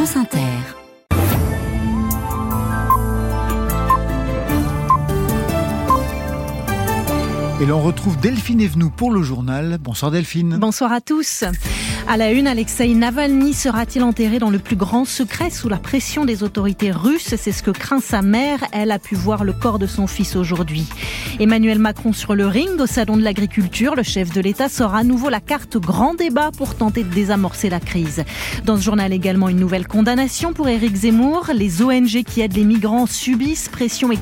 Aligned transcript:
France 0.00 0.16
Inter. 0.16 0.38
Et 7.60 7.66
l'on 7.66 7.82
retrouve 7.82 8.18
Delphine 8.18 8.62
Evenou 8.62 8.88
pour 8.88 9.10
le 9.12 9.22
journal. 9.22 9.76
Bonsoir 9.78 10.10
Delphine. 10.10 10.56
Bonsoir 10.56 10.90
à 10.94 11.02
tous. 11.02 11.44
À 12.08 12.16
la 12.16 12.32
une, 12.32 12.48
Alexei 12.48 12.92
Navalny 12.94 13.54
sera-t-il 13.54 14.02
enterré 14.02 14.38
dans 14.38 14.50
le 14.50 14.58
plus 14.58 14.74
grand 14.74 15.04
secret 15.04 15.50
sous 15.50 15.68
la 15.68 15.76
pression 15.76 16.24
des 16.24 16.42
autorités 16.42 16.90
russes? 16.90 17.34
C'est 17.36 17.52
ce 17.52 17.62
que 17.62 17.70
craint 17.70 18.00
sa 18.00 18.20
mère. 18.20 18.58
Elle 18.72 18.90
a 18.90 18.98
pu 18.98 19.14
voir 19.14 19.44
le 19.44 19.52
corps 19.52 19.78
de 19.78 19.86
son 19.86 20.06
fils 20.06 20.34
aujourd'hui. 20.34 20.86
Emmanuel 21.38 21.78
Macron 21.78 22.12
sur 22.12 22.34
le 22.34 22.46
ring 22.46 22.80
au 22.80 22.86
salon 22.86 23.16
de 23.16 23.22
l'agriculture. 23.22 23.94
Le 23.94 24.02
chef 24.02 24.32
de 24.32 24.40
l'État 24.40 24.68
sort 24.68 24.94
à 24.94 25.04
nouveau 25.04 25.28
la 25.28 25.40
carte 25.40 25.76
grand 25.76 26.14
débat 26.14 26.50
pour 26.56 26.74
tenter 26.74 27.04
de 27.04 27.14
désamorcer 27.14 27.70
la 27.70 27.78
crise. 27.78 28.24
Dans 28.64 28.76
ce 28.76 28.82
journal 28.82 29.12
également 29.12 29.48
une 29.48 29.60
nouvelle 29.60 29.86
condamnation 29.86 30.52
pour 30.52 30.68
Éric 30.68 30.96
Zemmour. 30.96 31.50
Les 31.54 31.80
ONG 31.82 32.24
qui 32.24 32.40
aident 32.40 32.56
les 32.56 32.64
migrants 32.64 33.06
subissent 33.06 33.68
pression 33.68 34.10
et 34.10 34.18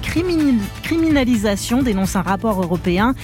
criminalisation, 0.82 1.82
dénonce 1.82 2.16
un 2.16 2.22
rapport 2.22 2.62
européen. 2.62 3.14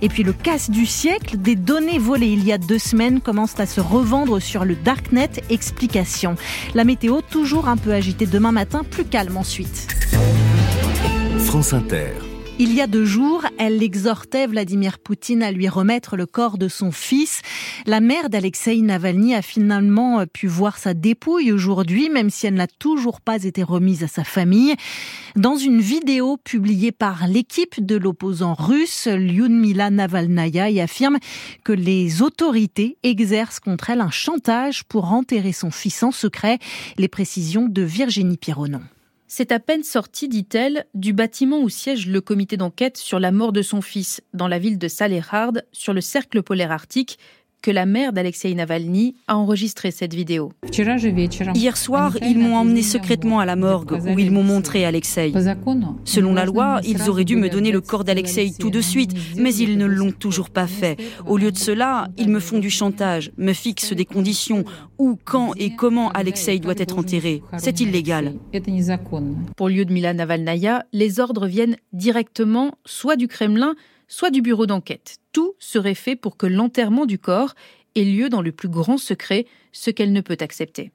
Et 0.00 0.08
puis 0.08 0.22
le 0.22 0.32
casse 0.32 0.70
du 0.70 0.86
siècle, 0.86 1.36
des 1.36 1.56
données 1.56 1.98
volées 1.98 2.28
il 2.28 2.44
y 2.44 2.52
a 2.52 2.58
deux 2.58 2.78
semaines 2.78 3.20
commencent 3.20 3.60
à 3.60 3.66
se 3.66 3.80
revendre 4.04 4.40
sur 4.40 4.64
le 4.66 4.76
Darknet. 4.76 5.30
Explication. 5.48 6.36
La 6.74 6.84
météo 6.84 7.20
toujours 7.22 7.68
un 7.68 7.76
peu 7.78 7.92
agitée 7.92 8.26
demain 8.26 8.52
matin, 8.52 8.82
plus 8.88 9.04
calme 9.04 9.36
ensuite. 9.36 9.88
France 11.38 11.72
Inter. 11.72 12.12
Il 12.60 12.72
y 12.72 12.80
a 12.80 12.86
deux 12.86 13.04
jours, 13.04 13.44
elle 13.58 13.82
exhortait 13.82 14.46
Vladimir 14.46 15.00
Poutine 15.00 15.42
à 15.42 15.50
lui 15.50 15.68
remettre 15.68 16.16
le 16.16 16.24
corps 16.24 16.56
de 16.56 16.68
son 16.68 16.92
fils. 16.92 17.42
La 17.84 17.98
mère 17.98 18.30
d'Alexei 18.30 18.80
Navalny 18.80 19.34
a 19.34 19.42
finalement 19.42 20.24
pu 20.32 20.46
voir 20.46 20.78
sa 20.78 20.94
dépouille 20.94 21.50
aujourd'hui, 21.50 22.10
même 22.10 22.30
si 22.30 22.46
elle 22.46 22.54
n'a 22.54 22.68
toujours 22.68 23.20
pas 23.20 23.42
été 23.42 23.64
remise 23.64 24.04
à 24.04 24.06
sa 24.06 24.22
famille. 24.22 24.76
Dans 25.34 25.56
une 25.56 25.80
vidéo 25.80 26.36
publiée 26.36 26.92
par 26.92 27.26
l'équipe 27.26 27.84
de 27.84 27.96
l'opposant 27.96 28.54
russe, 28.54 29.08
Lyudmila 29.08 29.90
Navalnaya 29.90 30.70
y 30.70 30.80
affirme 30.80 31.18
que 31.64 31.72
les 31.72 32.22
autorités 32.22 32.98
exercent 33.02 33.58
contre 33.58 33.90
elle 33.90 34.00
un 34.00 34.12
chantage 34.12 34.84
pour 34.84 35.12
enterrer 35.12 35.52
son 35.52 35.72
fils 35.72 36.04
en 36.04 36.12
secret. 36.12 36.60
Les 36.98 37.08
précisions 37.08 37.66
de 37.66 37.82
Virginie 37.82 38.36
Pironon. 38.36 38.82
C'est 39.26 39.52
à 39.52 39.58
peine 39.58 39.82
sorti, 39.82 40.28
dit-elle, 40.28 40.86
du 40.94 41.12
bâtiment 41.12 41.60
où 41.60 41.68
siège 41.68 42.06
le 42.06 42.20
comité 42.20 42.56
d'enquête 42.56 42.98
sur 42.98 43.18
la 43.18 43.32
mort 43.32 43.52
de 43.52 43.62
son 43.62 43.80
fils, 43.80 44.20
dans 44.34 44.48
la 44.48 44.58
ville 44.58 44.78
de 44.78 44.88
Salehard, 44.88 45.54
sur 45.72 45.94
le 45.94 46.02
cercle 46.02 46.42
polaire 46.42 46.70
arctique, 46.70 47.18
que 47.64 47.70
la 47.70 47.86
mère 47.86 48.12
d'Alexei 48.12 48.54
Navalny 48.54 49.16
a 49.26 49.38
enregistré 49.38 49.90
cette 49.90 50.12
vidéo. 50.12 50.52
Hier 51.54 51.76
soir, 51.78 52.14
ils 52.20 52.38
m'ont 52.38 52.56
emmené 52.56 52.82
secrètement 52.82 53.40
à 53.40 53.46
la 53.46 53.56
morgue 53.56 53.98
où 54.06 54.18
ils 54.18 54.30
m'ont 54.30 54.42
montré 54.42 54.84
Alexei. 54.84 55.32
Selon 56.04 56.34
la 56.34 56.44
loi, 56.44 56.80
ils 56.84 57.08
auraient 57.08 57.24
dû 57.24 57.36
me 57.36 57.48
donner 57.48 57.72
le 57.72 57.80
corps 57.80 58.04
d'Alexei 58.04 58.52
tout 58.58 58.68
de 58.68 58.82
suite, 58.82 59.12
mais 59.38 59.54
ils 59.54 59.78
ne 59.78 59.86
l'ont 59.86 60.12
toujours 60.12 60.50
pas 60.50 60.66
fait. 60.66 60.98
Au 61.26 61.38
lieu 61.38 61.50
de 61.50 61.56
cela, 61.56 62.08
ils 62.18 62.28
me 62.28 62.38
font 62.38 62.58
du 62.58 62.68
chantage, 62.68 63.32
me 63.38 63.54
fixent 63.54 63.94
des 63.94 64.04
conditions 64.04 64.64
où, 64.98 65.18
quand 65.24 65.54
et 65.56 65.74
comment 65.74 66.10
Alexei 66.10 66.58
doit 66.58 66.74
être 66.76 66.98
enterré. 66.98 67.42
C'est 67.56 67.80
illégal. 67.80 68.34
Pour 69.56 69.70
Lyudmila 69.70 70.12
Navalnaya, 70.12 70.84
les 70.92 71.18
ordres 71.18 71.46
viennent 71.46 71.76
directement 71.94 72.72
soit 72.84 73.16
du 73.16 73.26
Kremlin, 73.26 73.74
soit 74.14 74.30
du 74.30 74.42
bureau 74.42 74.66
d'enquête. 74.66 75.18
Tout 75.32 75.54
serait 75.58 75.96
fait 75.96 76.14
pour 76.14 76.36
que 76.36 76.46
l'enterrement 76.46 77.04
du 77.04 77.18
corps 77.18 77.56
ait 77.96 78.04
lieu 78.04 78.28
dans 78.28 78.42
le 78.42 78.52
plus 78.52 78.68
grand 78.68 78.96
secret 78.96 79.44
ce 79.74 79.90
qu'elle 79.90 80.12
ne 80.12 80.20
peut 80.20 80.36
accepter. 80.40 80.92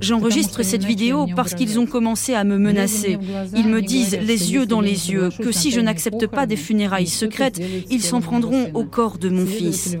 J'enregistre 0.00 0.62
cette 0.62 0.84
vidéo 0.84 1.26
parce 1.34 1.54
qu'ils 1.54 1.80
ont 1.80 1.86
commencé 1.86 2.34
à 2.34 2.44
me 2.44 2.58
menacer. 2.58 3.18
Ils 3.56 3.68
me 3.68 3.80
disent 3.80 4.18
les 4.20 4.52
yeux 4.52 4.66
dans 4.66 4.82
les 4.82 5.10
yeux 5.10 5.30
que 5.40 5.50
si 5.50 5.70
je 5.70 5.80
n'accepte 5.80 6.26
pas 6.26 6.46
des 6.46 6.56
funérailles 6.56 7.06
secrètes, 7.06 7.60
ils 7.90 8.02
s'en 8.02 8.20
prendront 8.20 8.70
au 8.74 8.84
corps 8.84 9.18
de 9.18 9.30
mon 9.30 9.46
fils. 9.46 9.96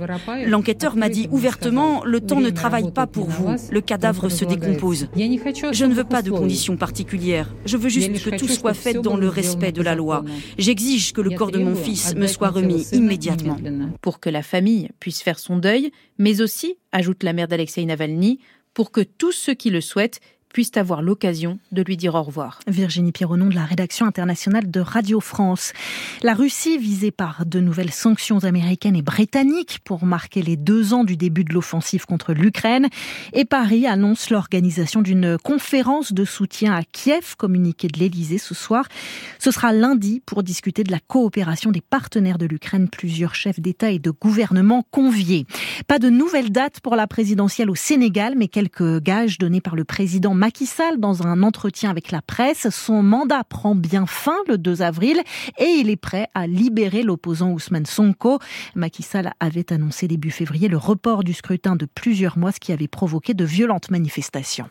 L'enquêteur 0.46 0.94
m'a 0.94 1.08
dit 1.08 1.26
ouvertement, 1.30 2.04
le 2.04 2.20
temps 2.20 2.40
ne 2.40 2.50
travaille 2.50 2.92
pas 2.92 3.06
pour 3.06 3.28
vous, 3.28 3.48
le 3.70 3.80
cadavre 3.80 4.28
se 4.28 4.44
décompose. 4.44 5.08
Je 5.16 5.84
ne 5.84 5.94
veux 5.94 6.04
pas 6.04 6.22
de 6.22 6.30
conditions 6.30 6.76
particulières, 6.76 7.54
je 7.64 7.78
veux 7.78 7.88
juste 7.88 8.22
que 8.22 8.36
tout 8.36 8.48
soit 8.48 8.74
fait 8.74 8.94
dans 8.94 9.16
le 9.16 9.28
respect 9.28 9.72
de 9.72 9.82
la 9.82 9.94
loi. 9.94 10.22
J'exige 10.58 11.14
que 11.14 11.22
le 11.22 11.30
corps 11.30 11.50
de 11.50 11.58
mon 11.58 11.74
fils 11.74 12.14
me 12.14 12.26
soit 12.26 12.50
remis 12.50 12.86
immédiatement. 12.92 13.56
Pour 14.02 14.20
que 14.20 14.28
la 14.28 14.42
famille 14.42 14.90
puisse 15.00 15.22
faire 15.22 15.38
son 15.38 15.56
deuil, 15.56 15.90
mais 16.18 16.42
aussi 16.42 16.76
ajoute 16.92 17.21
la 17.22 17.32
mère 17.32 17.48
d'Alexei 17.48 17.84
Navalny, 17.84 18.40
pour 18.74 18.90
que 18.90 19.00
tous 19.00 19.32
ceux 19.32 19.54
qui 19.54 19.70
le 19.70 19.80
souhaitent 19.80 20.20
puissent 20.52 20.76
avoir 20.76 21.02
l'occasion 21.02 21.58
de 21.72 21.82
lui 21.82 21.96
dire 21.96 22.14
au 22.14 22.22
revoir. 22.22 22.60
Virginie 22.66 23.12
Pironon 23.12 23.48
de 23.48 23.54
la 23.54 23.64
rédaction 23.64 24.06
internationale 24.06 24.70
de 24.70 24.80
Radio 24.80 25.20
France. 25.20 25.72
La 26.22 26.34
Russie 26.34 26.78
visée 26.78 27.10
par 27.10 27.44
de 27.46 27.60
nouvelles 27.60 27.90
sanctions 27.90 28.44
américaines 28.44 28.96
et 28.96 29.02
britanniques 29.02 29.80
pour 29.84 30.04
marquer 30.04 30.42
les 30.42 30.56
deux 30.56 30.94
ans 30.94 31.04
du 31.04 31.16
début 31.16 31.44
de 31.44 31.52
l'offensive 31.52 32.06
contre 32.06 32.32
l'Ukraine. 32.32 32.88
Et 33.32 33.44
Paris 33.44 33.86
annonce 33.86 34.30
l'organisation 34.30 35.02
d'une 35.02 35.38
conférence 35.38 36.12
de 36.12 36.24
soutien 36.24 36.74
à 36.74 36.82
Kiev, 36.82 37.34
communiqué 37.36 37.88
de 37.88 37.98
l'Elysée 37.98 38.38
ce 38.38 38.54
soir. 38.54 38.86
Ce 39.38 39.50
sera 39.50 39.72
lundi 39.72 40.22
pour 40.24 40.42
discuter 40.42 40.84
de 40.84 40.92
la 40.92 41.00
coopération 41.00 41.70
des 41.70 41.80
partenaires 41.80 42.38
de 42.38 42.46
l'Ukraine, 42.46 42.88
plusieurs 42.88 43.34
chefs 43.34 43.60
d'État 43.60 43.90
et 43.90 43.98
de 43.98 44.10
gouvernement 44.10 44.84
conviés. 44.90 45.46
Pas 45.86 45.98
de 45.98 46.10
nouvelles 46.10 46.52
dates 46.52 46.80
pour 46.80 46.96
la 46.96 47.06
présidentielle 47.06 47.70
au 47.70 47.74
Sénégal, 47.74 48.34
mais 48.36 48.48
quelques 48.48 49.00
gages 49.00 49.38
donnés 49.38 49.60
par 49.60 49.76
le 49.76 49.84
président 49.84 50.34
Macky 50.42 50.66
Sall 50.66 50.98
dans 50.98 51.24
un 51.24 51.44
entretien 51.44 51.88
avec 51.88 52.10
la 52.10 52.20
presse. 52.20 52.68
Son 52.70 53.00
mandat 53.04 53.44
prend 53.44 53.76
bien 53.76 54.06
fin 54.06 54.34
le 54.48 54.58
2 54.58 54.82
avril 54.82 55.22
et 55.56 55.66
il 55.66 55.88
est 55.88 55.94
prêt 55.94 56.26
à 56.34 56.48
libérer 56.48 57.04
l'opposant 57.04 57.52
Ousmane 57.52 57.86
Sonko. 57.86 58.40
Macky 58.74 59.04
Sall 59.04 59.34
avait 59.38 59.72
annoncé 59.72 60.08
début 60.08 60.32
février 60.32 60.66
le 60.66 60.78
report 60.78 61.22
du 61.22 61.32
scrutin 61.32 61.76
de 61.76 61.86
plusieurs 61.86 62.38
mois, 62.38 62.50
ce 62.50 62.58
qui 62.58 62.72
avait 62.72 62.88
provoqué 62.88 63.34
de 63.34 63.44
violentes 63.44 63.92
manifestations. 63.92 64.66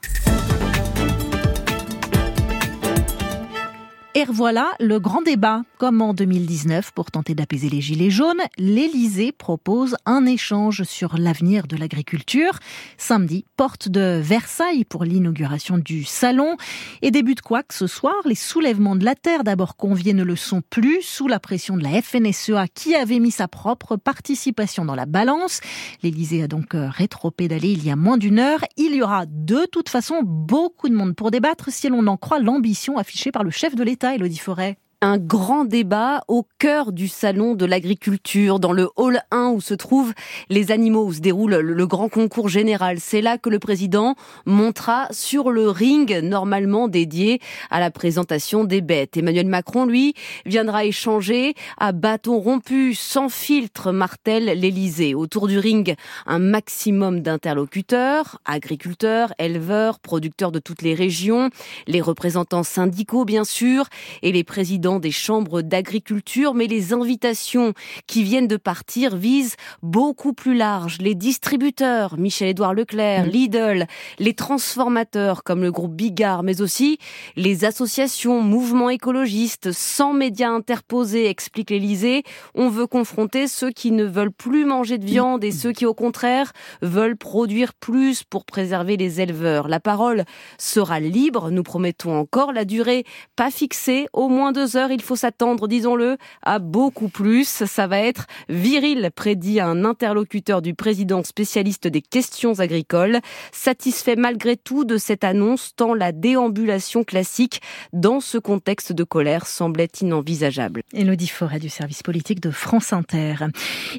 Et 4.13 4.25
voilà 4.25 4.73
le 4.81 4.99
grand 4.99 5.21
débat. 5.21 5.61
Comme 5.77 6.01
en 6.01 6.13
2019, 6.13 6.91
pour 6.91 7.11
tenter 7.11 7.33
d'apaiser 7.33 7.69
les 7.69 7.79
gilets 7.79 8.09
jaunes, 8.09 8.41
l'Élysée 8.57 9.31
propose 9.31 9.95
un 10.05 10.25
échange 10.25 10.83
sur 10.83 11.17
l'avenir 11.17 11.65
de 11.65 11.77
l'agriculture. 11.77 12.59
Samedi, 12.97 13.45
porte 13.55 13.87
de 13.87 14.19
Versailles 14.21 14.83
pour 14.83 15.05
l'inauguration 15.05 15.77
du 15.77 16.03
salon. 16.03 16.57
Et 17.01 17.09
débute 17.09 17.41
quoi 17.41 17.63
que 17.63 17.73
ce 17.73 17.87
soir, 17.87 18.13
les 18.25 18.35
soulèvements 18.35 18.97
de 18.97 19.05
la 19.05 19.15
terre, 19.15 19.45
d'abord 19.45 19.77
conviés, 19.77 20.13
ne 20.13 20.25
le 20.25 20.35
sont 20.35 20.61
plus, 20.69 21.01
sous 21.01 21.29
la 21.29 21.39
pression 21.39 21.77
de 21.77 21.83
la 21.83 22.01
FNSEA 22.01 22.67
qui 22.67 22.95
avait 22.95 23.19
mis 23.19 23.31
sa 23.31 23.47
propre 23.47 23.95
participation 23.95 24.83
dans 24.83 24.95
la 24.95 25.05
balance. 25.05 25.61
L'Élysée 26.03 26.43
a 26.43 26.47
donc 26.49 26.75
euh, 26.75 26.89
rétro-pédalé 26.89 27.69
il 27.69 27.85
y 27.85 27.89
a 27.89 27.95
moins 27.95 28.17
d'une 28.17 28.39
heure. 28.39 28.59
Il 28.75 28.93
y 28.93 29.01
aura 29.01 29.25
de 29.25 29.65
toute 29.71 29.87
façon 29.87 30.19
beaucoup 30.21 30.89
de 30.89 30.95
monde 30.95 31.15
pour 31.15 31.31
débattre 31.31 31.71
si 31.71 31.87
l'on 31.87 32.05
en 32.07 32.17
croit 32.17 32.39
l'ambition 32.39 32.97
affichée 32.97 33.31
par 33.31 33.45
le 33.45 33.51
chef 33.51 33.73
de 33.73 33.83
l'État 33.83 34.00
Elodie 34.09 34.37
Forêt 34.37 34.77
un 35.03 35.17
grand 35.17 35.65
débat 35.65 36.21
au 36.27 36.45
cœur 36.59 36.91
du 36.91 37.07
salon 37.07 37.55
de 37.55 37.65
l'agriculture, 37.65 38.59
dans 38.59 38.71
le 38.71 38.87
hall 38.97 39.21
1 39.31 39.49
où 39.49 39.59
se 39.59 39.73
trouvent 39.73 40.13
les 40.49 40.71
animaux, 40.71 41.05
où 41.05 41.13
se 41.13 41.21
déroule 41.21 41.55
le 41.55 41.87
grand 41.87 42.07
concours 42.07 42.49
général. 42.49 42.99
C'est 42.99 43.21
là 43.21 43.39
que 43.39 43.49
le 43.49 43.57
président 43.57 44.13
montera 44.45 45.07
sur 45.09 45.49
le 45.49 45.69
ring 45.69 46.19
normalement 46.21 46.87
dédié 46.87 47.39
à 47.71 47.79
la 47.79 47.89
présentation 47.89 48.63
des 48.63 48.81
bêtes. 48.81 49.17
Emmanuel 49.17 49.47
Macron, 49.47 49.85
lui, 49.85 50.13
viendra 50.45 50.85
échanger 50.85 51.55
à 51.79 51.93
bâton 51.93 52.37
rompu, 52.37 52.93
sans 52.93 53.29
filtre, 53.29 53.91
martèle 53.91 54.45
l'Élysée. 54.59 55.15
Autour 55.15 55.47
du 55.47 55.57
ring, 55.57 55.95
un 56.27 56.39
maximum 56.39 57.21
d'interlocuteurs, 57.21 58.39
agriculteurs, 58.45 59.33
éleveurs, 59.39 59.99
producteurs 59.99 60.51
de 60.51 60.59
toutes 60.59 60.83
les 60.83 60.93
régions, 60.93 61.49
les 61.87 62.01
représentants 62.01 62.61
syndicaux, 62.61 63.25
bien 63.25 63.45
sûr, 63.45 63.85
et 64.21 64.31
les 64.31 64.43
présidents 64.43 64.90
des 64.99 65.11
chambres 65.11 65.61
d'agriculture, 65.61 66.53
mais 66.53 66.67
les 66.67 66.93
invitations 66.93 67.73
qui 68.07 68.23
viennent 68.23 68.47
de 68.47 68.57
partir 68.57 69.15
visent 69.15 69.55
beaucoup 69.81 70.33
plus 70.33 70.55
large. 70.55 70.97
Les 70.99 71.15
distributeurs, 71.15 72.17
Michel-Édouard 72.17 72.73
Leclerc, 72.73 73.25
mm. 73.25 73.29
Lidl, 73.29 73.87
les 74.19 74.33
transformateurs 74.33 75.43
comme 75.43 75.61
le 75.61 75.71
groupe 75.71 75.93
Bigard, 75.93 76.43
mais 76.43 76.61
aussi 76.61 76.97
les 77.35 77.65
associations, 77.65 78.41
mouvements 78.41 78.89
écologistes, 78.89 79.71
sans 79.71 80.13
médias 80.13 80.49
interposés, 80.49 81.29
explique 81.29 81.69
l'Élysée. 81.69 82.23
On 82.55 82.69
veut 82.69 82.87
confronter 82.87 83.47
ceux 83.47 83.71
qui 83.71 83.91
ne 83.91 84.03
veulent 84.03 84.31
plus 84.31 84.65
manger 84.65 84.97
de 84.97 85.05
viande 85.05 85.43
et 85.43 85.51
ceux 85.51 85.71
qui, 85.71 85.85
au 85.85 85.93
contraire, 85.93 86.53
veulent 86.81 87.17
produire 87.17 87.73
plus 87.73 88.23
pour 88.23 88.45
préserver 88.45 88.97
les 88.97 89.21
éleveurs. 89.21 89.67
La 89.67 89.79
parole 89.79 90.25
sera 90.57 90.99
libre, 90.99 91.51
nous 91.51 91.63
promettons 91.63 92.15
encore 92.17 92.53
la 92.53 92.65
durée 92.65 93.05
pas 93.35 93.51
fixée, 93.51 94.07
au 94.13 94.29
moins 94.29 94.51
deux 94.51 94.77
heures 94.77 94.80
heures, 94.81 94.91
il 94.91 95.01
faut 95.01 95.15
s'attendre, 95.15 95.67
disons-le, 95.67 96.17
à 96.41 96.59
beaucoup 96.59 97.07
plus. 97.07 97.47
Ça 97.47 97.87
va 97.87 97.99
être 97.99 98.25
viril, 98.49 99.09
prédit 99.15 99.59
un 99.59 99.85
interlocuteur 99.85 100.61
du 100.61 100.73
président 100.73 101.23
spécialiste 101.23 101.87
des 101.87 102.01
questions 102.01 102.59
agricoles. 102.59 103.19
Satisfait 103.51 104.15
malgré 104.15 104.57
tout 104.57 104.83
de 104.83 104.97
cette 104.97 105.23
annonce, 105.23 105.73
tant 105.75 105.93
la 105.93 106.11
déambulation 106.11 107.03
classique 107.03 107.61
dans 107.93 108.19
ce 108.19 108.37
contexte 108.37 108.91
de 108.91 109.03
colère 109.03 109.47
semblait 109.47 109.87
inenvisageable. 110.01 110.81
Elodie 110.93 111.27
Forêt 111.27 111.59
du 111.59 111.69
service 111.69 112.03
politique 112.03 112.39
de 112.39 112.51
France 112.51 112.93
Inter. 112.93 113.35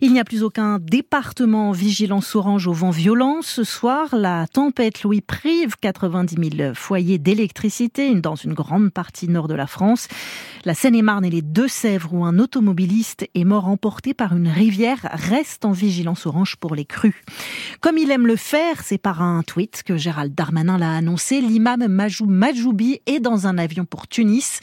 Il 0.00 0.12
n'y 0.12 0.20
a 0.20 0.25
plus 0.25 0.43
aucun 0.43 0.78
département 0.78 1.70
en 1.70 1.73
vigilance 1.73 2.35
orange 2.35 2.67
au 2.67 2.73
vent 2.73 2.90
violent. 2.90 3.40
Ce 3.43 3.64
soir, 3.64 4.08
la 4.12 4.46
tempête 4.52 5.02
Louis 5.02 5.20
prive 5.20 5.76
90 5.81 6.56
000 6.56 6.75
foyers 6.75 7.19
d'électricité 7.19 8.14
dans 8.14 8.35
une 8.35 8.55
grande 8.55 8.90
partie 8.90 9.28
nord 9.28 9.49
de 9.49 9.55
la 9.55 9.67
France. 9.67 10.08
Seine-et-Marne 10.74 11.24
et 11.24 11.30
les 11.30 11.42
Deux-Sèvres 11.42 12.14
où 12.14 12.24
un 12.24 12.38
automobiliste 12.38 13.28
est 13.34 13.44
mort 13.44 13.69
emporté 13.69 14.14
par 14.14 14.36
une 14.36 14.48
rivière 14.48 15.08
restent 15.12 15.64
en 15.64 15.72
vigilance 15.72 16.26
orange 16.26 16.56
pour 16.56 16.74
les 16.74 16.84
crues. 16.84 17.22
Comme 17.80 17.98
il 17.98 18.10
aime 18.10 18.26
le 18.26 18.36
faire, 18.36 18.82
c'est 18.82 18.98
par 18.98 19.22
un 19.22 19.42
tweet 19.42 19.82
que 19.84 19.96
Gérald 19.96 20.34
Darmanin 20.34 20.78
l'a 20.78 20.94
annoncé. 20.94 21.40
L'imam 21.40 21.86
Majou 21.86 22.26
Majoubi 22.26 23.00
est 23.06 23.20
dans 23.20 23.46
un 23.46 23.58
avion 23.58 23.84
pour 23.84 24.08
Tunis, 24.08 24.60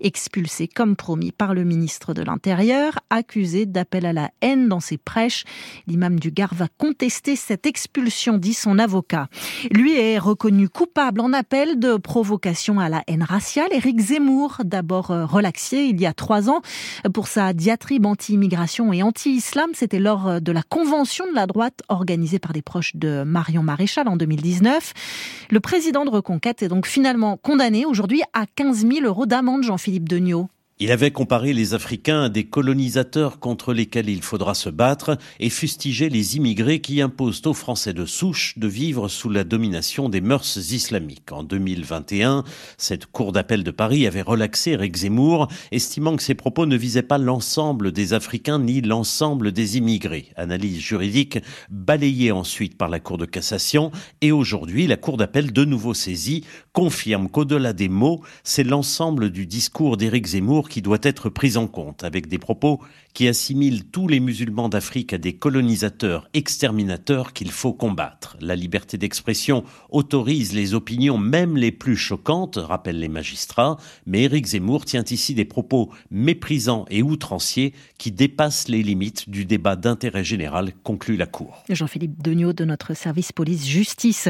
expulsé 0.00 0.68
comme 0.68 0.96
promis 0.96 1.32
par 1.32 1.54
le 1.54 1.64
ministre 1.64 2.14
de 2.14 2.22
l'Intérieur, 2.22 2.98
accusé 3.10 3.66
d'appel 3.66 4.06
à 4.06 4.12
la 4.12 4.30
haine 4.40 4.68
dans 4.68 4.80
ses 4.80 4.98
prêches. 4.98 5.44
L'imam 5.86 6.18
du 6.18 6.30
Gard 6.30 6.54
va 6.54 6.68
contester 6.78 7.36
cette 7.36 7.66
expulsion, 7.66 8.38
dit 8.38 8.54
son 8.54 8.78
avocat. 8.78 9.28
Lui 9.70 9.98
est 9.98 10.18
reconnu 10.18 10.68
coupable 10.68 11.20
en 11.20 11.32
appel 11.32 11.78
de 11.78 11.96
provocation 11.96 12.80
à 12.80 12.88
la 12.88 13.02
haine 13.06 13.22
raciale. 13.22 13.72
Éric 13.72 14.00
Zemmour, 14.00 14.62
d'abord 14.64 15.10
euh, 15.10 15.26
il 15.72 16.00
y 16.00 16.06
a 16.06 16.12
trois 16.12 16.50
ans 16.50 16.62
pour 17.12 17.28
sa 17.28 17.52
diatribe 17.52 18.06
anti-immigration 18.06 18.92
et 18.92 19.02
anti-islam, 19.02 19.70
c'était 19.74 19.98
lors 19.98 20.40
de 20.40 20.52
la 20.52 20.62
convention 20.62 21.28
de 21.28 21.34
la 21.34 21.46
droite 21.46 21.82
organisée 21.88 22.38
par 22.38 22.52
des 22.52 22.62
proches 22.62 22.96
de 22.96 23.22
Marion 23.24 23.62
Maréchal 23.62 24.08
en 24.08 24.16
2019. 24.16 24.92
Le 25.50 25.60
président 25.60 26.04
de 26.04 26.10
Reconquête 26.10 26.62
est 26.62 26.68
donc 26.68 26.86
finalement 26.86 27.36
condamné 27.36 27.84
aujourd'hui 27.86 28.22
à 28.32 28.46
15 28.46 28.86
000 28.86 29.06
euros 29.06 29.26
d'amende, 29.26 29.62
Jean-Philippe 29.62 30.08
Degnaud. 30.08 30.48
Il 30.78 30.90
avait 30.90 31.10
comparé 31.12 31.52
les 31.52 31.74
Africains 31.74 32.22
à 32.22 32.28
des 32.28 32.44
colonisateurs 32.44 33.38
contre 33.38 33.72
lesquels 33.72 34.08
il 34.08 34.22
faudra 34.22 34.54
se 34.54 34.68
battre 34.68 35.16
et 35.38 35.50
fustigé 35.50 36.08
les 36.08 36.36
immigrés 36.36 36.80
qui 36.80 37.00
imposent 37.00 37.42
aux 37.44 37.54
Français 37.54 37.92
de 37.92 38.04
souche 38.04 38.58
de 38.58 38.66
vivre 38.66 39.06
sous 39.08 39.28
la 39.28 39.44
domination 39.44 40.08
des 40.08 40.20
mœurs 40.20 40.56
islamiques. 40.72 41.30
En 41.30 41.44
2021, 41.44 42.42
cette 42.78 43.06
cour 43.06 43.30
d'appel 43.30 43.62
de 43.62 43.70
Paris 43.70 44.06
avait 44.06 44.22
relaxé 44.22 44.72
Eric 44.72 44.96
Zemmour, 44.96 45.46
estimant 45.70 46.16
que 46.16 46.22
ses 46.22 46.34
propos 46.34 46.66
ne 46.66 46.76
visaient 46.76 47.02
pas 47.02 47.18
l'ensemble 47.18 47.92
des 47.92 48.12
Africains 48.12 48.58
ni 48.58 48.80
l'ensemble 48.80 49.52
des 49.52 49.76
immigrés. 49.76 50.30
Analyse 50.36 50.80
juridique 50.80 51.38
balayée 51.70 52.32
ensuite 52.32 52.76
par 52.76 52.88
la 52.88 52.98
Cour 52.98 53.18
de 53.18 53.26
cassation 53.26 53.92
et 54.20 54.32
aujourd'hui, 54.32 54.86
la 54.88 54.96
Cour 54.96 55.16
d'appel 55.16 55.52
de 55.52 55.64
nouveau 55.64 55.94
saisie 55.94 56.44
confirme 56.72 57.28
qu'au-delà 57.28 57.72
des 57.72 57.88
mots, 57.88 58.22
c'est 58.42 58.64
l'ensemble 58.64 59.30
du 59.30 59.46
discours 59.46 59.96
d'Éric 59.96 60.26
Zemmour 60.26 60.61
qui 60.68 60.82
doit 60.82 60.98
être 61.02 61.28
pris 61.28 61.56
en 61.56 61.66
compte, 61.66 62.04
avec 62.04 62.26
des 62.26 62.38
propos 62.38 62.80
qui 63.14 63.28
assimilent 63.28 63.84
tous 63.84 64.08
les 64.08 64.20
musulmans 64.20 64.68
d'Afrique 64.68 65.12
à 65.12 65.18
des 65.18 65.34
colonisateurs 65.34 66.28
exterminateurs 66.34 67.32
qu'il 67.32 67.50
faut 67.50 67.72
combattre. 67.72 68.36
La 68.40 68.56
liberté 68.56 68.96
d'expression 68.96 69.64
autorise 69.90 70.52
les 70.54 70.74
opinions 70.74 71.18
même 71.18 71.56
les 71.56 71.72
plus 71.72 71.96
choquantes, 71.96 72.58
rappellent 72.60 73.00
les 73.00 73.08
magistrats, 73.08 73.76
mais 74.06 74.22
Éric 74.22 74.46
Zemmour 74.46 74.84
tient 74.84 75.04
ici 75.10 75.34
des 75.34 75.44
propos 75.44 75.90
méprisants 76.10 76.86
et 76.90 77.02
outranciers 77.02 77.74
qui 77.98 78.12
dépassent 78.12 78.68
les 78.68 78.82
limites 78.82 79.28
du 79.28 79.44
débat 79.44 79.76
d'intérêt 79.76 80.24
général, 80.24 80.72
conclut 80.82 81.16
la 81.16 81.26
Cour. 81.26 81.64
Jean-Philippe 81.68 82.22
Degnaud 82.22 82.52
de 82.52 82.64
notre 82.64 82.94
service 82.94 83.32
police-justice. 83.32 84.28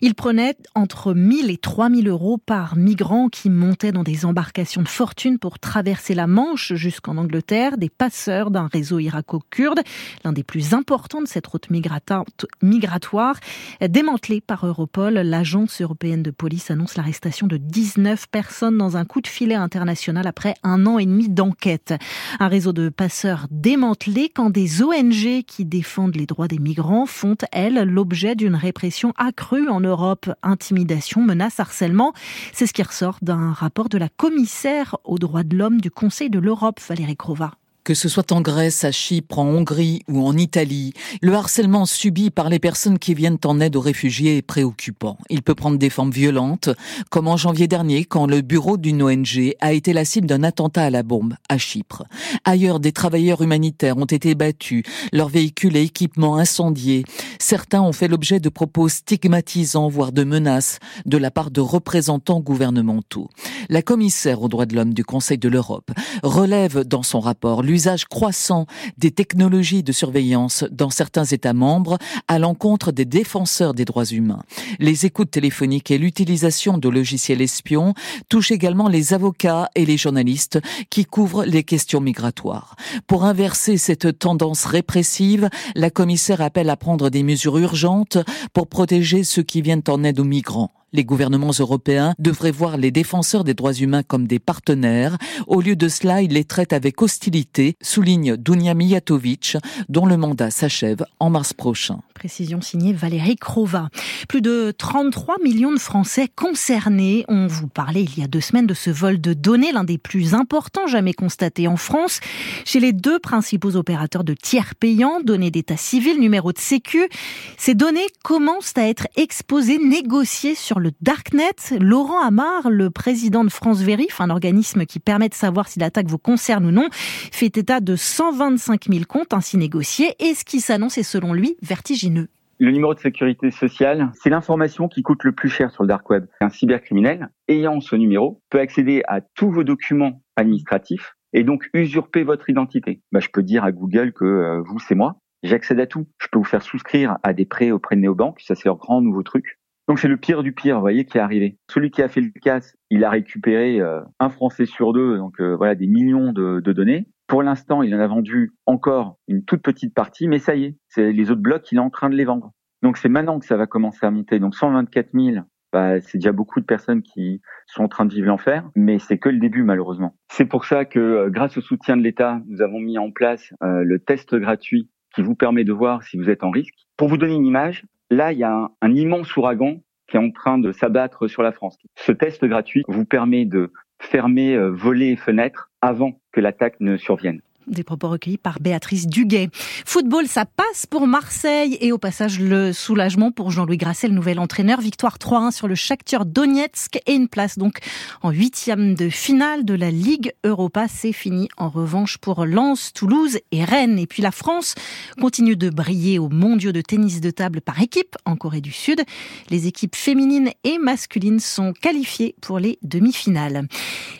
Il 0.00 0.14
prenait 0.14 0.56
entre 0.74 1.14
1000 1.14 1.50
et 1.50 1.56
3000 1.56 2.08
euros 2.08 2.38
par 2.38 2.76
migrant 2.76 3.28
qui 3.28 3.50
montait 3.50 3.92
dans 3.92 4.02
des 4.02 4.24
embarcations 4.24 4.82
de 4.82 4.88
fortune 4.88 5.38
pour 5.38 5.58
traverser 5.72 6.14
la 6.14 6.26
Manche 6.26 6.74
jusqu'en 6.74 7.16
Angleterre, 7.16 7.78
des 7.78 7.88
passeurs 7.88 8.50
d'un 8.50 8.68
réseau 8.70 8.98
irako-kurde, 8.98 9.80
l'un 10.22 10.34
des 10.34 10.42
plus 10.42 10.74
importants 10.74 11.22
de 11.22 11.26
cette 11.26 11.46
route 11.46 11.68
migratoire. 11.70 13.36
Démantelé 13.80 14.42
par 14.42 14.66
Europol, 14.66 15.14
l'agence 15.14 15.80
européenne 15.80 16.22
de 16.22 16.30
police 16.30 16.70
annonce 16.70 16.98
l'arrestation 16.98 17.46
de 17.46 17.56
19 17.56 18.26
personnes 18.28 18.76
dans 18.76 18.98
un 18.98 19.06
coup 19.06 19.22
de 19.22 19.26
filet 19.26 19.54
international 19.54 20.26
après 20.26 20.56
un 20.62 20.84
an 20.84 20.98
et 20.98 21.06
demi 21.06 21.30
d'enquête. 21.30 21.94
Un 22.38 22.48
réseau 22.48 22.74
de 22.74 22.90
passeurs 22.90 23.46
démantelé 23.50 24.28
quand 24.28 24.50
des 24.50 24.82
ONG 24.82 25.42
qui 25.46 25.64
défendent 25.64 26.16
les 26.16 26.26
droits 26.26 26.48
des 26.48 26.58
migrants 26.58 27.06
font, 27.06 27.38
elles, 27.50 27.88
l'objet 27.88 28.34
d'une 28.34 28.56
répression 28.56 29.14
accrue 29.16 29.70
en 29.70 29.80
Europe. 29.80 30.30
Intimidation, 30.42 31.22
menace, 31.22 31.60
harcèlement. 31.60 32.12
C'est 32.52 32.66
ce 32.66 32.74
qui 32.74 32.82
ressort 32.82 33.16
d'un 33.22 33.52
rapport 33.52 33.88
de 33.88 33.96
la 33.96 34.10
commissaire 34.10 34.98
aux 35.04 35.18
droits 35.18 35.44
de 35.44 35.56
l'homme 35.56 35.61
du 35.70 35.90
Conseil 35.90 36.28
de 36.28 36.40
l'Europe, 36.40 36.80
Valérie 36.88 37.16
Crova. 37.16 37.52
Que 37.84 37.94
ce 37.94 38.08
soit 38.08 38.30
en 38.30 38.40
Grèce, 38.40 38.84
à 38.84 38.92
Chypre, 38.92 39.40
en 39.40 39.46
Hongrie 39.46 40.02
ou 40.06 40.24
en 40.24 40.36
Italie, 40.36 40.92
le 41.20 41.34
harcèlement 41.34 41.84
subi 41.84 42.30
par 42.30 42.48
les 42.48 42.60
personnes 42.60 43.00
qui 43.00 43.12
viennent 43.12 43.40
en 43.44 43.58
aide 43.58 43.74
aux 43.74 43.80
réfugiés 43.80 44.36
est 44.36 44.42
préoccupant. 44.42 45.18
Il 45.30 45.42
peut 45.42 45.56
prendre 45.56 45.78
des 45.78 45.90
formes 45.90 46.12
violentes, 46.12 46.68
comme 47.10 47.26
en 47.26 47.36
janvier 47.36 47.66
dernier 47.66 48.04
quand 48.04 48.26
le 48.26 48.40
bureau 48.40 48.76
d'une 48.76 49.02
ONG 49.02 49.54
a 49.60 49.72
été 49.72 49.92
la 49.92 50.04
cible 50.04 50.28
d'un 50.28 50.44
attentat 50.44 50.84
à 50.84 50.90
la 50.90 51.02
bombe 51.02 51.34
à 51.48 51.58
Chypre. 51.58 52.04
Ailleurs, 52.44 52.78
des 52.78 52.92
travailleurs 52.92 53.42
humanitaires 53.42 53.96
ont 53.96 54.04
été 54.04 54.36
battus, 54.36 54.84
leurs 55.12 55.28
véhicules 55.28 55.76
et 55.76 55.82
équipements 55.82 56.36
incendiés. 56.36 57.02
Certains 57.40 57.82
ont 57.82 57.92
fait 57.92 58.06
l'objet 58.06 58.38
de 58.38 58.48
propos 58.48 58.88
stigmatisants, 58.88 59.88
voire 59.88 60.12
de 60.12 60.22
menaces, 60.22 60.78
de 61.04 61.16
la 61.16 61.32
part 61.32 61.50
de 61.50 61.60
représentants 61.60 62.38
gouvernementaux. 62.38 63.28
La 63.68 63.82
commissaire 63.82 64.42
aux 64.42 64.48
droits 64.48 64.66
de 64.66 64.74
l'homme 64.74 64.94
du 64.94 65.04
Conseil 65.04 65.38
de 65.38 65.48
l'Europe 65.48 65.90
relève 66.22 66.84
dans 66.84 67.02
son 67.02 67.20
rapport 67.20 67.62
l'usage 67.62 68.06
croissant 68.06 68.66
des 68.98 69.10
technologies 69.10 69.82
de 69.82 69.92
surveillance 69.92 70.64
dans 70.70 70.90
certains 70.90 71.24
États 71.24 71.52
membres 71.52 71.98
à 72.28 72.38
l'encontre 72.38 72.92
des 72.92 73.04
défenseurs 73.04 73.74
des 73.74 73.84
droits 73.84 74.04
humains. 74.04 74.42
Les 74.78 75.06
écoutes 75.06 75.30
téléphoniques 75.30 75.90
et 75.90 75.98
l'utilisation 75.98 76.78
de 76.78 76.88
logiciels 76.88 77.40
espions 77.40 77.94
touchent 78.28 78.52
également 78.52 78.88
les 78.88 79.14
avocats 79.14 79.68
et 79.74 79.86
les 79.86 79.96
journalistes 79.96 80.60
qui 80.90 81.04
couvrent 81.04 81.44
les 81.44 81.64
questions 81.64 82.00
migratoires. 82.00 82.76
Pour 83.06 83.24
inverser 83.24 83.76
cette 83.76 84.18
tendance 84.18 84.64
répressive, 84.64 85.48
la 85.74 85.90
commissaire 85.90 86.40
appelle 86.40 86.70
à 86.70 86.76
prendre 86.76 87.10
des 87.10 87.22
mesures 87.22 87.58
urgentes 87.58 88.18
pour 88.52 88.66
protéger 88.66 89.24
ceux 89.24 89.42
qui 89.42 89.62
viennent 89.62 89.82
en 89.88 90.04
aide 90.04 90.20
aux 90.20 90.24
migrants. 90.24 90.72
Les 90.94 91.04
gouvernements 91.04 91.52
européens 91.58 92.14
devraient 92.18 92.50
voir 92.50 92.76
les 92.76 92.90
défenseurs 92.90 93.44
des 93.44 93.54
droits 93.54 93.72
humains 93.72 94.02
comme 94.02 94.26
des 94.26 94.38
partenaires. 94.38 95.16
Au 95.46 95.62
lieu 95.62 95.74
de 95.74 95.88
cela, 95.88 96.20
ils 96.20 96.32
les 96.32 96.44
traitent 96.44 96.74
avec 96.74 97.00
hostilité, 97.00 97.76
souligne 97.80 98.36
Dunia 98.36 98.74
Mijatovic, 98.74 99.56
dont 99.88 100.04
le 100.04 100.18
mandat 100.18 100.50
s'achève 100.50 101.06
en 101.18 101.30
mars 101.30 101.54
prochain. 101.54 102.00
Précision 102.12 102.60
signée 102.60 102.92
Valérie 102.92 103.36
Crova. 103.36 103.88
Plus 104.28 104.42
de 104.42 104.70
33 104.76 105.36
millions 105.42 105.72
de 105.72 105.78
Français 105.78 106.28
concernés. 106.28 107.24
On 107.26 107.46
vous 107.46 107.68
parlait 107.68 108.04
il 108.04 108.18
y 108.18 108.22
a 108.22 108.28
deux 108.28 108.42
semaines 108.42 108.66
de 108.66 108.74
ce 108.74 108.90
vol 108.90 109.18
de 109.18 109.32
données, 109.32 109.72
l'un 109.72 109.84
des 109.84 109.98
plus 109.98 110.34
importants 110.34 110.86
jamais 110.86 111.14
constatés 111.14 111.68
en 111.68 111.78
France, 111.78 112.20
chez 112.66 112.80
les 112.80 112.92
deux 112.92 113.18
principaux 113.18 113.76
opérateurs 113.76 114.24
de 114.24 114.34
tiers 114.34 114.74
payants, 114.74 115.20
données 115.24 115.50
d'état 115.50 115.78
civil, 115.78 116.20
numéro 116.20 116.52
de 116.52 116.58
sécu. 116.58 117.08
Ces 117.56 117.74
données 117.74 118.06
commencent 118.22 118.76
à 118.76 118.86
être 118.86 119.08
exposées, 119.16 119.78
négociées 119.78 120.54
sur 120.54 120.81
le 120.82 120.90
Darknet. 121.00 121.78
Laurent 121.80 122.20
Amar, 122.20 122.68
le 122.68 122.90
président 122.90 123.44
de 123.44 123.50
France 123.50 123.80
Vérif, 123.80 124.20
un 124.20 124.28
organisme 124.28 124.84
qui 124.84 125.00
permet 125.00 125.28
de 125.28 125.34
savoir 125.34 125.68
si 125.68 125.78
l'attaque 125.78 126.08
vous 126.08 126.18
concerne 126.18 126.66
ou 126.66 126.70
non, 126.70 126.88
fait 126.92 127.56
état 127.56 127.80
de 127.80 127.96
125 127.96 128.88
000 128.90 129.04
comptes 129.08 129.32
ainsi 129.32 129.56
négociés 129.56 130.14
et 130.18 130.34
ce 130.34 130.44
qui 130.44 130.60
s'annonce 130.60 130.98
est 130.98 131.02
selon 131.02 131.32
lui 131.32 131.56
vertigineux. 131.62 132.28
Le 132.58 132.70
numéro 132.70 132.94
de 132.94 133.00
sécurité 133.00 133.50
sociale, 133.50 134.10
c'est 134.14 134.30
l'information 134.30 134.88
qui 134.88 135.02
coûte 135.02 135.24
le 135.24 135.32
plus 135.32 135.48
cher 135.48 135.70
sur 135.70 135.84
le 135.84 135.88
dark 135.88 136.08
web. 136.10 136.26
Un 136.40 136.48
cybercriminel, 136.48 137.28
ayant 137.48 137.80
ce 137.80 137.96
numéro, 137.96 138.40
peut 138.50 138.60
accéder 138.60 139.02
à 139.08 139.20
tous 139.20 139.50
vos 139.50 139.64
documents 139.64 140.20
administratifs 140.36 141.14
et 141.32 141.44
donc 141.44 141.68
usurper 141.74 142.24
votre 142.24 142.50
identité. 142.50 143.00
Bah, 143.10 143.20
je 143.20 143.28
peux 143.32 143.42
dire 143.42 143.64
à 143.64 143.72
Google 143.72 144.12
que 144.12 144.24
euh, 144.24 144.60
vous, 144.60 144.78
c'est 144.78 144.94
moi. 144.94 145.16
J'accède 145.42 145.80
à 145.80 145.86
tout. 145.86 146.06
Je 146.18 146.28
peux 146.30 146.38
vous 146.38 146.44
faire 146.44 146.62
souscrire 146.62 147.18
à 147.22 147.32
des 147.32 147.46
prêts 147.46 147.72
auprès 147.72 147.96
de 147.96 148.00
néobanques. 148.00 148.40
Ça, 148.40 148.54
c'est 148.54 148.66
leur 148.66 148.76
grand 148.76 149.00
nouveau 149.00 149.22
truc. 149.22 149.58
Donc 149.88 149.98
c'est 149.98 150.08
le 150.08 150.16
pire 150.16 150.42
du 150.42 150.52
pire, 150.52 150.76
vous 150.76 150.82
voyez, 150.82 151.04
qui 151.04 151.18
est 151.18 151.20
arrivé. 151.20 151.58
Celui 151.68 151.90
qui 151.90 152.02
a 152.02 152.08
fait 152.08 152.20
le 152.20 152.30
casse, 152.40 152.76
il 152.90 153.04
a 153.04 153.10
récupéré 153.10 153.80
euh, 153.80 154.00
un 154.20 154.30
Français 154.30 154.66
sur 154.66 154.92
deux, 154.92 155.16
donc 155.16 155.40
euh, 155.40 155.56
voilà 155.56 155.74
des 155.74 155.86
millions 155.86 156.32
de, 156.32 156.60
de, 156.60 156.72
données. 156.72 157.08
Pour 157.26 157.42
l'instant, 157.42 157.82
il 157.82 157.94
en 157.94 157.98
a 157.98 158.06
vendu 158.06 158.52
encore 158.66 159.18
une 159.26 159.44
toute 159.44 159.62
petite 159.62 159.94
partie, 159.94 160.28
mais 160.28 160.38
ça 160.38 160.54
y 160.54 160.64
est, 160.64 160.76
c'est 160.88 161.12
les 161.12 161.30
autres 161.30 161.40
blocs, 161.40 161.70
il 161.72 161.78
est 161.78 161.80
en 161.80 161.90
train 161.90 162.10
de 162.10 162.14
les 162.14 162.24
vendre. 162.24 162.52
Donc 162.82 162.96
c'est 162.96 163.08
maintenant 163.08 163.38
que 163.38 163.46
ça 163.46 163.56
va 163.56 163.66
commencer 163.66 164.04
à 164.06 164.10
monter. 164.10 164.38
Donc 164.38 164.54
124 164.54 165.10
000 165.14 165.44
bah, 165.72 166.00
c'est 166.02 166.18
déjà 166.18 166.32
beaucoup 166.32 166.60
de 166.60 166.66
personnes 166.66 167.00
qui 167.00 167.40
sont 167.66 167.82
en 167.82 167.88
train 167.88 168.04
de 168.04 168.12
vivre 168.12 168.26
l'enfer, 168.26 168.68
mais 168.76 168.98
c'est 168.98 169.18
que 169.18 169.30
le 169.30 169.38
début 169.38 169.62
malheureusement. 169.62 170.14
C'est 170.30 170.44
pour 170.44 170.66
ça 170.66 170.84
que 170.84 170.98
euh, 170.98 171.30
grâce 171.30 171.56
au 171.56 171.62
soutien 171.62 171.96
de 171.96 172.02
l'État, 172.02 172.40
nous 172.46 172.60
avons 172.60 172.78
mis 172.78 172.98
en 172.98 173.10
place 173.10 173.54
euh, 173.62 173.82
le 173.82 173.98
test 173.98 174.34
gratuit 174.34 174.90
qui 175.14 175.22
vous 175.22 175.34
permet 175.34 175.64
de 175.64 175.72
voir 175.72 176.02
si 176.02 176.18
vous 176.18 176.28
êtes 176.28 176.44
en 176.44 176.50
risque. 176.50 176.74
Pour 176.98 177.08
vous 177.08 177.16
donner 177.16 177.34
une 177.34 177.46
image, 177.46 177.86
là 178.12 178.32
il 178.32 178.38
y 178.38 178.44
a 178.44 178.70
un, 178.80 178.94
immense 178.94 179.34
ouragan 179.36 179.80
qui 180.08 180.16
est 180.16 180.20
en 180.20 180.30
train 180.30 180.58
de 180.58 180.72
s'abattre 180.72 181.26
sur 181.26 181.42
la 181.42 181.52
France. 181.52 181.78
Ce 181.96 182.12
test 182.12 182.44
gratuit 182.44 182.82
vous 182.86 183.04
permet 183.04 183.44
de 183.44 183.72
fermer 183.98 184.54
euh, 184.54 184.70
volets 184.70 185.12
et 185.12 185.16
fenêtres 185.16 185.70
avant 185.80 186.20
que 186.32 186.40
l'attaque 186.40 186.78
ne 186.80 186.96
survienne. 186.96 187.40
Des 187.66 187.84
propos 187.84 188.08
recueillis 188.08 188.38
par 188.38 188.58
Béatrice 188.60 189.06
Duguet. 189.06 189.48
Football, 189.86 190.26
ça 190.26 190.44
passe 190.44 190.86
pour 190.86 191.06
Marseille 191.06 191.78
et 191.80 191.92
au 191.92 191.98
passage 191.98 192.40
le 192.40 192.72
soulagement 192.72 193.30
pour 193.30 193.50
Jean-Louis 193.50 193.76
Grasset, 193.76 194.08
le 194.08 194.14
nouvel 194.14 194.40
entraîneur. 194.40 194.80
Victoire 194.80 195.18
3-1 195.18 195.52
sur 195.52 195.68
le 195.68 195.74
Shakhtar 195.74 196.26
Donetsk 196.26 197.00
et 197.06 197.14
une 197.14 197.28
place 197.28 197.58
donc 197.58 197.78
en 198.22 198.30
huitième 198.30 198.94
de 198.94 199.08
finale 199.08 199.64
de 199.64 199.74
la 199.74 199.90
Ligue 199.90 200.32
Europa. 200.44 200.86
C'est 200.88 201.12
fini 201.12 201.48
en 201.56 201.68
revanche 201.68 202.18
pour 202.18 202.44
Lens, 202.46 202.92
Toulouse 202.92 203.38
et 203.52 203.64
Rennes. 203.64 203.98
Et 203.98 204.06
puis 204.06 204.22
la 204.22 204.32
France 204.32 204.74
continue 205.20 205.56
de 205.56 205.70
briller 205.70 206.18
aux 206.18 206.28
mondiaux 206.28 206.72
de 206.72 206.80
tennis 206.80 207.20
de 207.20 207.30
table 207.30 207.60
par 207.60 207.80
équipe 207.80 208.16
en 208.24 208.36
Corée 208.36 208.60
du 208.60 208.72
Sud. 208.72 209.02
Les 209.50 209.68
équipes 209.68 209.94
féminines 209.94 210.50
et 210.64 210.78
masculines 210.78 211.40
sont 211.40 211.72
qualifiées 211.72 212.34
pour 212.40 212.58
les 212.58 212.78
demi-finales. 212.82 213.68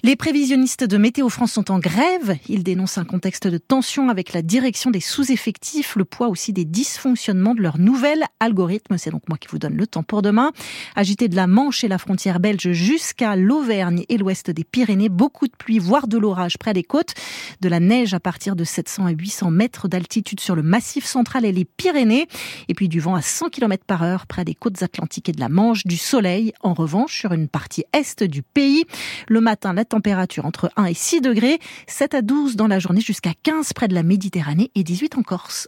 Les 0.05 0.17
prévisionnistes 0.17 0.85
de 0.85 0.97
Météo 0.97 1.29
France 1.29 1.53
sont 1.53 1.71
en 1.71 1.79
grève. 1.79 2.37
Ils 2.49 2.63
dénoncent 2.63 2.99
un 2.99 3.05
contexte 3.33 3.49
de 3.49 3.57
tension 3.57 4.11
avec 4.11 4.35
la 4.35 4.43
direction 4.43 4.91
des 4.91 5.01
sous-effectifs, 5.01 5.97
le 5.97 6.05
poids 6.05 6.29
aussi 6.29 6.53
des 6.53 6.67
dysfonctionnements 6.67 7.55
de 7.55 7.63
leur 7.63 7.79
nouvel 7.79 8.25
algorithme. 8.41 8.99
C'est 8.99 9.09
donc 9.09 9.27
moi 9.27 9.39
qui 9.39 9.49
vous 9.49 9.59
donne 9.59 9.75
le 9.75 9.87
temps 9.87 10.03
pour 10.03 10.21
demain. 10.21 10.53
Agité 10.97 11.29
de 11.29 11.37
la 11.37 11.47
Manche 11.47 11.83
et 11.83 11.89
la 11.89 11.97
frontière 11.97 12.41
belge 12.41 12.73
jusqu'à 12.73 13.35
l'Auvergne 13.35 14.05
et 14.11 14.19
l'ouest 14.19 14.51
des 14.51 14.65
Pyrénées, 14.65 15.09
beaucoup 15.09 15.47
de 15.47 15.57
pluie, 15.57 15.79
voire 15.79 16.09
de 16.09 16.19
l'orage 16.19 16.59
près 16.59 16.75
des 16.75 16.83
côtes, 16.83 17.15
de 17.63 17.71
la 17.71 17.81
neige 17.81 18.13
à 18.13 18.21
partir 18.21 18.55
de 18.55 18.65
700 18.65 19.07
à 19.07 19.11
800 19.13 19.51
mètres 19.51 19.89
d'altitude 19.89 20.41
sur 20.41 20.55
le 20.55 20.63
massif 20.63 21.07
central 21.07 21.47
et 21.47 21.53
les 21.53 21.65
Pyrénées, 21.65 22.29
et 22.69 22.75
puis 22.75 22.89
du 22.91 23.01
vent 23.01 23.15
à 23.15 23.23
100 23.23 23.49
km 23.49 23.83
par 23.87 24.03
heure 24.03 24.27
près 24.27 24.45
des 24.45 24.55
côtes 24.55 24.83
atlantiques 24.83 25.31
et 25.31 25.33
de 25.33 25.41
la 25.41 25.49
Manche, 25.49 25.87
du 25.87 25.97
soleil 25.97 26.53
en 26.61 26.75
revanche 26.75 27.19
sur 27.19 27.33
une 27.33 27.49
partie 27.49 27.85
est 27.95 28.23
du 28.25 28.43
pays. 28.43 28.85
Le 29.29 29.41
matin, 29.41 29.73
la 29.73 29.87
température 29.87 30.45
entre 30.45 30.71
1 30.77 30.85
et 30.85 30.95
6 30.95 31.23
degrés, 31.23 31.61
7 31.87 32.13
à 32.13 32.21
12 32.21 32.57
dans 32.57 32.67
la 32.67 32.79
journée 32.79 33.01
jusqu'à 33.01 33.22
jusqu'à 33.25 33.39
15 33.43 33.73
près 33.73 33.89
de 33.89 33.95
la 33.95 34.03
Méditerranée 34.03 34.71
et 34.75 34.83
18 34.83 35.17
en 35.17 35.23
Corse. 35.23 35.61